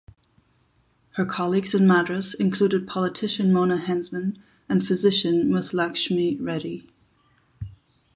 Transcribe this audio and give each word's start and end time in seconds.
Her 1.11 1.25
colleagues 1.27 1.75
in 1.75 1.85
Madras 1.85 2.33
included 2.33 2.87
politician 2.87 3.53
Mona 3.53 3.77
Hensman 3.77 4.39
and 4.67 4.83
physician 4.83 5.47
Muthulakshmi 5.47 6.39
Reddy. 6.41 6.89